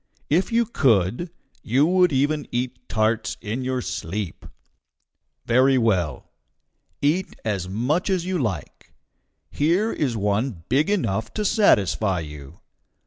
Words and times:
If 0.31 0.51
you 0.51 0.65
could, 0.65 1.29
you 1.61 1.85
would 1.85 2.11
even 2.11 2.47
eat 2.51 2.89
tarts 2.89 3.37
in 3.39 3.61
your 3.63 3.83
sleep. 3.83 4.47
Very 5.45 5.77
well. 5.77 6.31
Eat 7.03 7.35
as 7.45 7.69
much 7.69 8.09
as 8.09 8.25
you 8.25 8.39
like. 8.39 8.95
Here 9.51 9.93
is 9.93 10.17
one 10.17 10.63
big 10.69 10.89
enough 10.89 11.31
to 11.35 11.45
satisfy 11.45 12.21
you. 12.21 12.61